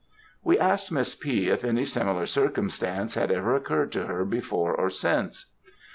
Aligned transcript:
We 0.43 0.57
asked 0.57 0.91
Miss 0.91 1.13
P. 1.13 1.49
if 1.49 1.63
any 1.63 1.85
similar 1.85 2.25
circumstance 2.25 3.13
had 3.13 3.29
ever 3.29 3.53
occurred 3.55 3.91
to 3.91 4.07
her 4.07 4.25
before 4.25 4.73
or 4.73 4.89
since. 4.89 5.45